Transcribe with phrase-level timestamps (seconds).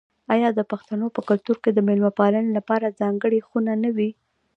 [0.33, 4.09] آیا د پښتنو په کلتور کې د میلمه پالنې لپاره ځانګړې خونه نه وي؟